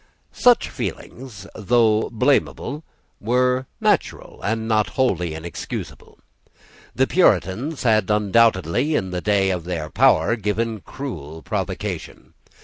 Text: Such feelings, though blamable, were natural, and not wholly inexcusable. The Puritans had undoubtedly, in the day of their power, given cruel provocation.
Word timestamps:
Such 0.33 0.67
feelings, 0.67 1.45
though 1.53 2.09
blamable, 2.11 2.81
were 3.19 3.67
natural, 3.79 4.41
and 4.41 4.67
not 4.67 4.89
wholly 4.97 5.35
inexcusable. 5.35 6.17
The 6.95 7.05
Puritans 7.05 7.83
had 7.83 8.09
undoubtedly, 8.09 8.95
in 8.95 9.11
the 9.11 9.21
day 9.21 9.51
of 9.51 9.63
their 9.63 9.91
power, 9.91 10.35
given 10.35 10.79
cruel 10.79 11.43
provocation. 11.43 12.33